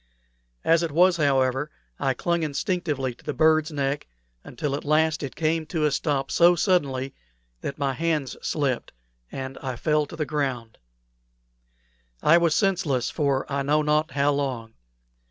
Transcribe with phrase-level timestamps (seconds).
[0.63, 1.69] As it was, however,
[1.99, 4.07] I clung instinctively to the bird's neck,
[4.43, 7.13] until at last it came to a stop so suddenly
[7.61, 8.93] that my hands slipped,
[9.31, 10.79] and I fell to the ground.
[12.23, 14.73] I was senseless for I know not how long.